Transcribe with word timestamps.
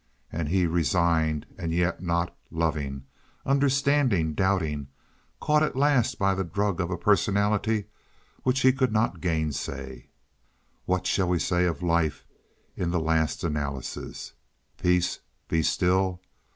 And 0.31 0.49
he 0.49 0.65
resigned, 0.65 1.45
and 1.59 1.71
yet 1.71 2.01
not—loving, 2.01 3.03
understanding, 3.45 4.33
doubting, 4.33 4.87
caught 5.39 5.61
at 5.61 5.75
last 5.75 6.17
by 6.17 6.33
the 6.33 6.43
drug 6.43 6.81
of 6.81 6.89
a 6.89 6.97
personality 6.97 7.85
which 8.41 8.61
he 8.61 8.73
could 8.73 8.91
not 8.91 9.21
gainsay. 9.21 10.09
What 10.85 11.05
shall 11.05 11.27
we 11.27 11.37
say 11.37 11.65
of 11.65 11.83
life 11.83 12.25
in 12.75 12.89
the 12.89 12.99
last 12.99 13.43
analysis—"Peace, 13.43 15.19
be 15.47 15.61
still"? 15.61 16.19